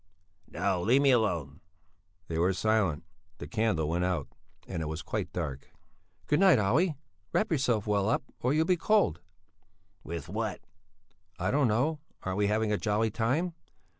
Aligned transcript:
"No, 0.47 0.81
leave 0.81 1.03
me 1.03 1.11
alone!" 1.11 1.61
They 2.27 2.39
were 2.39 2.53
silent. 2.53 3.03
The 3.37 3.47
candle 3.47 3.87
went 3.87 4.03
out 4.03 4.27
and 4.67 4.81
it 4.81 4.87
was 4.87 5.03
quite 5.03 5.31
dark. 5.31 5.69
"Good 6.25 6.39
night, 6.39 6.57
Olle; 6.57 6.97
wrap 7.33 7.51
yourself 7.51 7.85
well 7.85 8.09
up, 8.09 8.23
or 8.39 8.51
you'll 8.51 8.65
be 8.65 8.77
cold." 8.77 9.21
"What 10.01 10.27
with?" 10.27 10.59
"I 11.37 11.51
don't 11.51 11.67
know. 11.67 11.99
Aren't 12.23 12.39
we 12.39 12.47
having 12.47 12.71
a 12.71 12.79
jolly 12.79 13.11
time?" 13.11 13.53